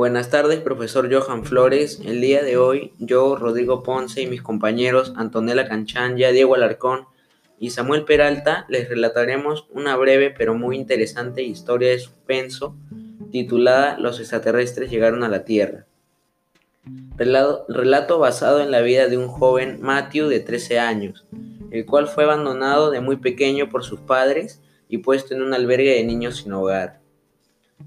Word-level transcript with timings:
Buenas 0.00 0.30
tardes, 0.30 0.60
profesor 0.60 1.12
Johan 1.12 1.44
Flores. 1.44 2.00
El 2.02 2.22
día 2.22 2.42
de 2.42 2.56
hoy, 2.56 2.94
yo, 2.98 3.36
Rodrigo 3.36 3.82
Ponce 3.82 4.22
y 4.22 4.26
mis 4.26 4.40
compañeros 4.40 5.12
Antonella 5.14 5.68
Canchanya, 5.68 6.30
Diego 6.30 6.54
Alarcón 6.54 7.04
y 7.58 7.68
Samuel 7.68 8.06
Peralta 8.06 8.64
les 8.70 8.88
relataremos 8.88 9.66
una 9.68 9.94
breve 9.96 10.30
pero 10.30 10.54
muy 10.54 10.76
interesante 10.76 11.42
historia 11.42 11.90
de 11.90 11.98
suspenso 11.98 12.74
titulada 13.30 13.98
Los 13.98 14.20
extraterrestres 14.20 14.90
llegaron 14.90 15.22
a 15.22 15.28
la 15.28 15.44
Tierra. 15.44 15.84
Relato, 17.18 18.18
basado 18.18 18.62
en 18.62 18.70
la 18.70 18.80
vida 18.80 19.06
de 19.06 19.18
un 19.18 19.28
joven 19.28 19.82
Matthew 19.82 20.28
de 20.28 20.40
13 20.40 20.78
años, 20.78 21.26
el 21.70 21.84
cual 21.84 22.08
fue 22.08 22.24
abandonado 22.24 22.90
de 22.90 23.02
muy 23.02 23.16
pequeño 23.16 23.68
por 23.68 23.84
sus 23.84 24.00
padres 24.00 24.62
y 24.88 24.96
puesto 24.96 25.34
en 25.34 25.42
un 25.42 25.52
albergue 25.52 25.96
de 25.96 26.04
niños 26.04 26.38
sin 26.38 26.54
hogar. 26.54 27.02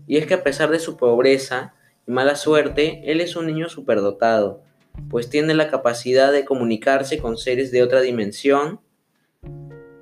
Y 0.06 0.18
es 0.18 0.28
que 0.28 0.36
a 0.36 0.44
pesar 0.44 0.70
de 0.70 0.78
su 0.78 0.96
pobreza, 0.96 1.74
mala 2.06 2.36
suerte, 2.36 3.02
él 3.06 3.22
es 3.22 3.36
un 3.36 3.48
niño 3.48 3.70
superdotado, 3.70 4.62
pues 5.10 5.30
tiene 5.30 5.54
la 5.54 5.70
capacidad 5.70 6.32
de 6.32 6.46
comunicarse 6.46 7.18
con 7.18 7.38
seres 7.38 7.72
de 7.72 7.84
otra 7.84 8.02
dimensión, 8.02 8.80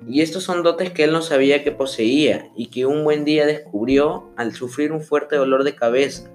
y 0.06 0.20
estos 0.20 0.42
son 0.42 0.62
dotes 0.62 0.90
que 0.90 1.04
él 1.04 1.12
no 1.12 1.22
sabía 1.22 1.62
que 1.62 1.70
poseía 1.70 2.50
y 2.56 2.66
que 2.66 2.86
un 2.86 3.04
buen 3.04 3.24
día 3.24 3.46
descubrió 3.46 4.30
al 4.36 4.52
sufrir 4.52 4.92
un 4.92 5.00
fuerte 5.00 5.36
dolor 5.36 5.62
de 5.62 5.76
cabeza, 5.76 6.28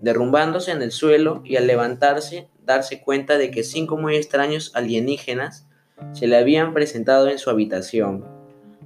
derrumbándose 0.00 0.70
en 0.72 0.82
el 0.82 0.92
suelo 0.92 1.42
y 1.44 1.56
al 1.56 1.66
levantarse 1.66 2.48
darse 2.64 3.02
cuenta 3.02 3.38
de 3.38 3.50
que 3.50 3.64
cinco 3.64 3.96
muy 3.96 4.16
extraños 4.16 4.72
alienígenas 4.74 5.66
se 6.12 6.26
le 6.26 6.36
habían 6.36 6.72
presentado 6.72 7.28
en 7.28 7.38
su 7.38 7.50
habitación, 7.50 8.24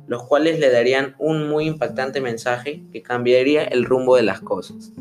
los 0.07 0.25
cuales 0.25 0.59
le 0.59 0.71
darían 0.71 1.15
un 1.19 1.49
muy 1.49 1.67
impactante 1.67 2.21
mensaje 2.21 2.83
que 2.93 3.03
cambiaría 3.03 3.65
el 3.65 3.85
rumbo 3.85 4.17
de 4.17 4.23
las 4.23 4.41
cosas. 4.41 4.93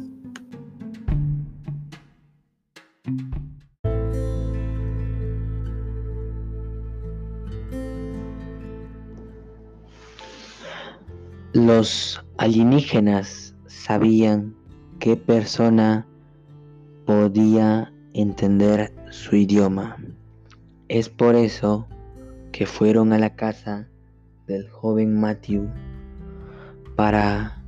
Los 11.53 12.21
alienígenas 12.37 13.55
sabían 13.67 14.55
qué 14.99 15.15
persona 15.15 16.05
podía 17.05 17.93
entender 18.13 18.93
su 19.11 19.35
idioma. 19.35 19.97
Es 20.87 21.07
por 21.09 21.35
eso 21.35 21.87
que 22.51 22.65
fueron 22.65 23.13
a 23.13 23.19
la 23.19 23.35
casa 23.35 23.87
del 24.47 24.69
joven 24.69 25.19
Matthew 25.19 25.69
para 26.95 27.63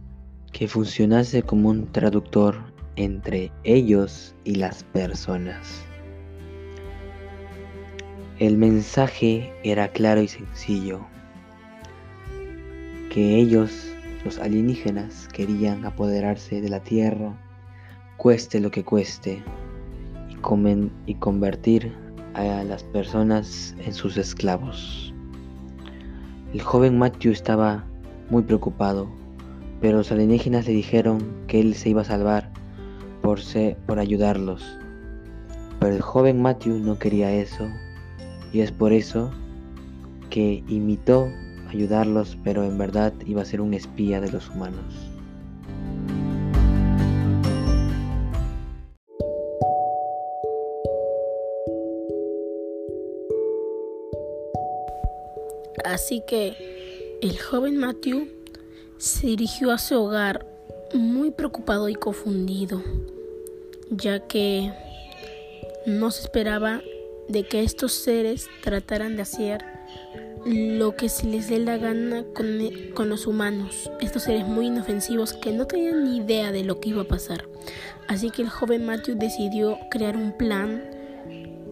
que 0.52 0.68
funcionase 0.68 1.44
como 1.44 1.70
un 1.70 1.92
traductor 1.92 2.56
entre 2.98 3.52
ellos 3.64 4.36
y 4.44 4.56
las 4.56 4.84
personas. 4.84 5.84
El 8.40 8.58
mensaje 8.58 9.54
era 9.64 9.88
claro 9.88 10.22
y 10.22 10.28
sencillo 10.28 11.06
que 13.10 13.38
ellos, 13.38 13.96
los 14.26 14.38
alienígenas, 14.38 15.28
querían 15.30 15.86
apoderarse 15.86 16.62
de 16.62 16.70
la 16.70 16.82
Tierra, 16.82 17.34
cueste 18.18 18.60
lo 18.60 18.70
que 18.70 18.84
cueste, 18.84 19.42
y, 20.30 21.12
y 21.12 21.16
convertir 21.16 21.94
a 22.34 22.64
las 22.64 22.84
personas 22.84 23.76
en 23.84 23.94
sus 23.94 24.18
esclavos. 24.18 25.14
El 26.54 26.62
joven 26.62 27.00
Matthew 27.00 27.32
estaba 27.32 27.86
muy 28.30 28.44
preocupado, 28.44 29.08
pero 29.82 29.98
los 29.98 30.12
alienígenas 30.12 30.68
le 30.68 30.74
dijeron 30.74 31.26
que 31.48 31.60
él 31.60 31.74
se 31.74 31.90
iba 31.90 32.02
a 32.02 32.06
salvar 32.06 32.52
por, 33.28 33.42
por 33.86 34.00
ayudarlos. 34.00 34.64
Pero 35.82 35.94
el 35.94 36.02
joven 36.02 36.42
Matthew 36.42 36.80
no 36.80 36.98
quería 36.98 37.30
eso, 37.34 37.68
y 38.54 38.62
es 38.62 38.72
por 38.72 38.94
eso 38.94 39.32
que 40.30 40.64
imitó 40.70 41.28
ayudarlos, 41.68 42.38
pero 42.46 42.64
en 42.64 42.78
verdad 42.78 43.12
iba 43.26 43.42
a 43.42 43.46
ser 43.46 43.60
un 43.60 43.74
espía 43.74 44.22
de 44.22 44.32
los 44.32 44.50
humanos. 44.50 44.80
Así 55.84 56.24
que 56.26 57.20
el 57.22 57.38
joven 57.38 57.76
Matthew 57.76 58.30
se 58.98 59.28
dirigió 59.28 59.74
a 59.74 59.78
su 59.78 60.02
hogar 60.02 60.46
muy 60.94 61.32
preocupado 61.32 61.90
y 61.90 61.96
confundido, 61.96 62.82
ya 63.90 64.20
que 64.28 64.72
no 65.86 66.12
se 66.12 66.24
esperaba 66.24 66.82
de 67.28 67.44
que 67.44 67.64
estos 67.64 67.94
seres 67.94 68.48
trataran 68.64 69.16
de 69.16 69.22
hacer 69.22 69.64
lo 70.46 70.96
que 70.96 71.10
se 71.10 71.28
les 71.28 71.50
dé 71.50 71.60
la 71.60 71.78
gana 71.78 72.24
con, 72.34 73.10
los 73.10 73.28
humanos, 73.28 73.92
estos 74.00 74.24
seres 74.24 74.48
muy 74.48 74.68
inofensivos 74.68 75.34
que 75.34 75.52
no 75.52 75.68
tenían 75.68 76.06
ni 76.06 76.18
idea 76.18 76.52
de 76.52 76.64
lo 76.64 76.80
que 76.80 76.90
iba 76.90 77.02
a 77.02 77.08
pasar. 77.08 77.48
Así 78.08 78.30
que 78.32 78.44
el 78.44 78.50
joven 78.50 78.86
Matthew 78.86 79.16
decidió 79.16 79.78
crear 79.92 80.16
un 80.16 80.32
plan 80.32 80.84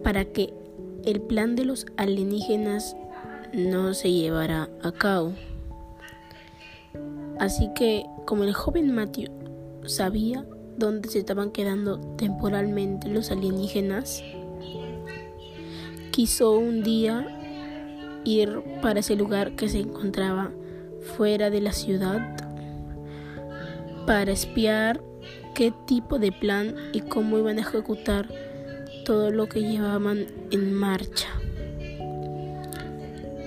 para 0.02 0.26
que 0.26 0.52
el 1.04 1.20
plan 1.22 1.56
de 1.56 1.64
los 1.64 1.86
alienígenas 1.96 2.96
no 3.52 3.94
se 3.94 4.12
llevara 4.12 4.68
a 4.82 4.92
cabo. 4.92 5.32
Así 7.38 7.70
que 7.74 8.04
como 8.26 8.44
el 8.44 8.52
joven 8.52 8.94
Matthew 8.94 9.30
sabía 9.86 10.44
dónde 10.76 11.08
se 11.08 11.20
estaban 11.20 11.50
quedando 11.50 11.98
temporalmente 12.16 13.08
los 13.08 13.30
alienígenas, 13.30 14.22
quiso 16.10 16.56
un 16.56 16.82
día 16.82 17.26
ir 18.24 18.62
para 18.82 19.00
ese 19.00 19.16
lugar 19.16 19.54
que 19.56 19.68
se 19.68 19.80
encontraba 19.80 20.50
fuera 21.16 21.50
de 21.50 21.60
la 21.60 21.72
ciudad 21.72 22.36
para 24.06 24.32
espiar 24.32 25.02
qué 25.54 25.72
tipo 25.86 26.18
de 26.18 26.32
plan 26.32 26.74
y 26.92 27.00
cómo 27.00 27.38
iban 27.38 27.58
a 27.58 27.62
ejecutar 27.62 28.28
todo 29.04 29.30
lo 29.30 29.48
que 29.48 29.60
llevaban 29.60 30.26
en 30.50 30.72
marcha. 30.74 31.28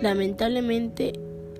Lamentablemente, 0.01 1.13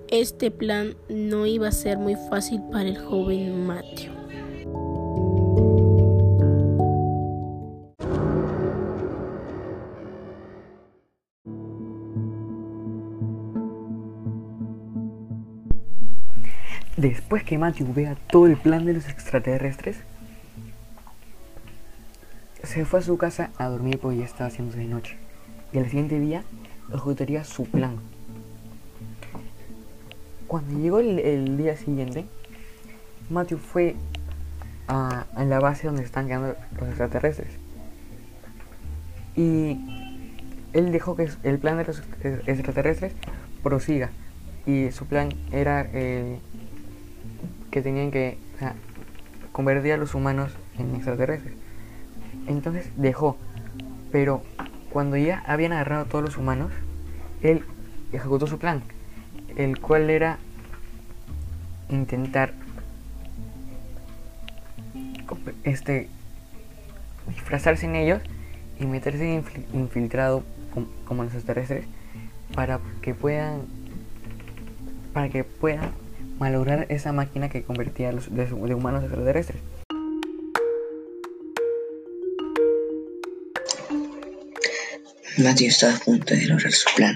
este 0.09 0.49
plan 0.49 0.95
no 1.09 1.45
iba 1.45 1.67
a 1.67 1.71
ser 1.71 1.97
muy 1.97 2.15
fácil 2.15 2.61
para 2.71 2.89
el 2.89 2.97
joven 2.97 3.67
Matthew. 3.67 4.18
Después 16.99 17.45
que 17.45 17.57
Matthew 17.57 17.93
vea 17.93 18.17
todo 18.29 18.45
el 18.45 18.57
plan 18.57 18.83
de 18.83 18.91
los 18.91 19.07
extraterrestres, 19.07 19.95
se 22.61 22.83
fue 22.83 22.99
a 22.99 23.01
su 23.01 23.17
casa 23.17 23.51
a 23.57 23.69
dormir 23.69 23.99
porque 23.99 24.17
ya 24.17 24.25
estaba 24.25 24.49
haciéndose 24.49 24.79
de 24.79 24.85
noche. 24.87 25.15
Y 25.71 25.77
al 25.77 25.85
siguiente 25.85 26.19
día 26.19 26.43
ejecutaría 26.89 27.45
su 27.45 27.63
plan. 27.63 27.99
Cuando 30.47 30.77
llegó 30.77 30.99
el, 30.99 31.55
día 31.55 31.77
siguiente, 31.77 32.25
Matthew 33.29 33.59
fue 33.59 33.95
a, 34.89 35.25
la 35.37 35.61
base 35.61 35.87
donde 35.87 36.03
están 36.03 36.27
quedando 36.27 36.57
los 36.77 36.89
extraterrestres. 36.89 37.53
Y 39.37 39.79
él 40.73 40.91
dejó 40.91 41.15
que 41.15 41.29
el 41.43 41.59
plan 41.59 41.77
de 41.77 41.85
los 41.85 42.03
extraterrestres 42.45 43.13
prosiga. 43.63 44.09
Y 44.65 44.91
su 44.91 45.05
plan 45.05 45.29
era 45.53 45.87
eh, 45.93 46.39
que 47.71 47.81
tenían 47.81 48.11
que 48.11 48.37
convertir 49.51 49.93
a 49.93 49.97
los 49.97 50.15
humanos 50.15 50.51
en 50.77 50.95
extraterrestres. 50.95 51.53
Entonces 52.47 52.89
dejó, 52.95 53.37
pero 54.11 54.43
cuando 54.89 55.17
ya 55.17 55.43
habían 55.45 55.73
agarrado 55.73 56.03
a 56.03 56.05
todos 56.05 56.23
los 56.23 56.37
humanos, 56.37 56.71
él 57.41 57.63
ejecutó 58.11 58.47
su 58.47 58.57
plan, 58.57 58.81
el 59.55 59.79
cual 59.79 60.09
era 60.09 60.39
intentar 61.89 62.53
este 65.63 66.09
disfrazarse 67.27 67.85
en 67.85 67.95
ellos 67.95 68.21
y 68.79 68.85
meterse 68.85 69.43
infiltrado 69.73 70.43
como 71.05 71.23
los 71.23 71.33
extraterrestres 71.33 71.85
para 72.55 72.79
que 73.01 73.13
puedan 73.13 73.61
para 75.13 75.29
que 75.29 75.43
puedan 75.43 75.91
malograr 76.39 76.85
esa 76.89 77.11
máquina 77.11 77.49
que 77.49 77.63
convertía 77.63 78.09
a 78.09 78.13
los 78.13 78.33
de, 78.33 78.45
humanos 78.53 79.03
extraterrestres. 79.03 79.61
Matthew 85.37 85.67
estaba 85.67 85.95
a 85.95 85.99
punto 85.99 86.33
de 86.33 86.45
lograr 86.47 86.73
su 86.73 86.89
plan, 86.95 87.15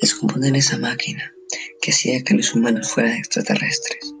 descomponer 0.00 0.54
esa 0.56 0.78
máquina 0.78 1.32
que 1.80 1.90
hacía 1.90 2.22
que 2.22 2.34
los 2.34 2.54
humanos 2.54 2.92
fueran 2.92 3.14
extraterrestres. 3.14 4.14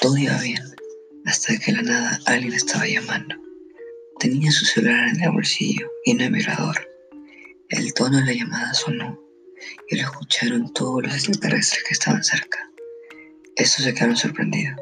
Todo 0.00 0.16
iba 0.16 0.38
bien, 0.40 0.62
hasta 1.24 1.56
que 1.56 1.72
de 1.72 1.78
la 1.78 1.82
nada 1.82 2.20
alguien 2.26 2.52
estaba 2.52 2.86
llamando. 2.86 3.36
Tenía 4.18 4.50
su 4.50 4.66
celular 4.66 5.08
en 5.08 5.22
el 5.22 5.30
bolsillo 5.30 5.90
y 6.04 6.14
no 6.14 6.24
el 6.24 6.32
vibrador. 6.32 6.76
El 7.70 7.94
tono 7.94 8.18
de 8.18 8.24
la 8.24 8.32
llamada 8.32 8.74
sonó 8.74 9.18
y 9.88 9.96
lo 9.96 10.02
escucharon 10.02 10.72
todos 10.74 11.02
los 11.02 11.14
extraterrestres 11.14 11.84
que 11.84 11.94
estaban 11.94 12.22
cerca. 12.24 12.69
Estos 13.60 13.84
se 13.84 13.92
quedaron 13.92 14.16
sorprendidos, 14.16 14.74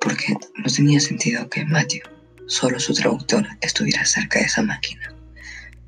porque 0.00 0.34
no 0.56 0.64
tenía 0.64 0.98
sentido 0.98 1.48
que 1.48 1.64
Matthew, 1.64 2.02
solo 2.48 2.80
su 2.80 2.92
traductor, 2.94 3.46
estuviera 3.60 4.04
cerca 4.04 4.40
de 4.40 4.46
esa 4.46 4.62
máquina. 4.62 5.14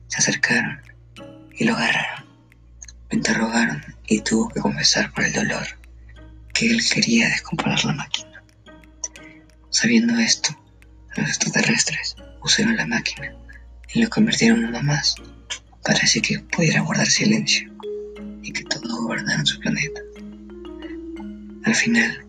Se 0.07 0.19
acercaron 0.19 0.81
y 1.57 1.65
lo 1.65 1.75
agarraron. 1.75 2.25
Lo 3.11 3.17
interrogaron 3.17 3.83
y 4.07 4.21
tuvo 4.21 4.49
que 4.49 4.61
confesar 4.61 5.13
por 5.13 5.25
el 5.25 5.33
dolor 5.33 5.67
que 6.55 6.71
él 6.71 6.81
quería 6.89 7.31
descomponer 7.31 7.85
la 7.85 7.95
máquina. 7.95 8.45
Sabiendo 9.71 10.17
esto, 10.21 10.57
los 11.17 11.27
extraterrestres 11.27 12.15
usaron 12.45 12.77
la 12.77 12.87
máquina 12.87 13.35
y 13.93 14.05
lo 14.05 14.09
convirtieron 14.09 14.61
en 14.61 14.67
uno 14.67 14.83
más 14.85 15.17
para 15.83 15.99
así 15.99 16.21
que 16.21 16.39
pudiera 16.39 16.83
guardar 16.83 17.09
silencio 17.09 17.69
y 18.41 18.53
que 18.53 18.63
todos 18.63 19.01
gobernaran 19.01 19.45
su 19.45 19.59
planeta. 19.59 20.01
Al 21.76 21.82
final, 21.82 22.26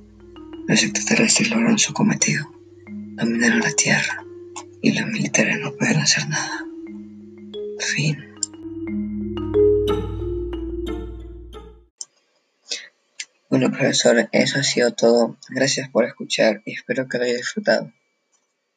los 0.67 0.83
extraterrestres 0.83 1.49
lograron 1.49 1.79
su 1.79 1.93
cometido, 1.93 2.51
dominaron 2.85 3.61
la 3.61 3.71
Tierra 3.71 4.21
y 4.81 4.91
los 4.91 5.07
militares 5.07 5.57
no 5.61 5.73
pudieron 5.73 6.01
hacer 6.01 6.27
nada. 6.27 6.65
Fin. 7.79 8.35
Bueno, 13.49 13.71
profesor, 13.71 14.27
eso 14.33 14.59
ha 14.59 14.63
sido 14.63 14.91
todo. 14.91 15.37
Gracias 15.47 15.87
por 15.87 16.03
escuchar 16.03 16.61
y 16.65 16.73
espero 16.73 17.07
que 17.07 17.17
lo 17.17 17.23
haya 17.23 17.37
disfrutado. 17.37 17.93